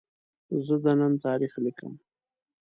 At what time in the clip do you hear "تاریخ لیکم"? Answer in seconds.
1.25-1.93